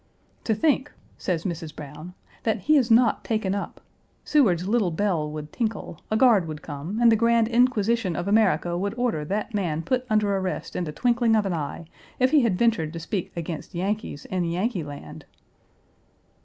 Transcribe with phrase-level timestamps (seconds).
[0.45, 1.75] "To think," says Mrs.
[1.75, 3.79] Browne, "that he is not taken up.
[4.25, 8.75] Seward's little bell would tinkle, a guard would come, and the Grand Inquisition of America
[8.75, 11.85] would order that man put under arrest in the twinkling of an eye,
[12.17, 15.23] if he had ventured to speak against Yankees in Yankee land."